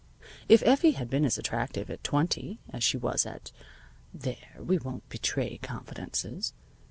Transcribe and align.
If 0.49 0.63
Effie 0.63 0.93
had 0.93 1.11
been 1.11 1.23
as 1.25 1.37
attractive 1.37 1.91
at 1.91 2.03
twenty 2.03 2.59
as 2.71 2.83
she 2.83 2.97
was 2.97 3.23
at 3.23 3.51
there, 4.11 4.55
we 4.57 4.79
won't 4.79 5.07
betray 5.09 5.59
confidences. 5.59 6.53